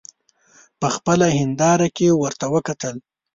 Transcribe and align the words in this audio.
په 0.79 0.87
خپله 0.95 1.27
هینداره 1.37 1.87
کې 1.95 2.07
ورته 2.21 2.45
وکتل. 2.53 2.95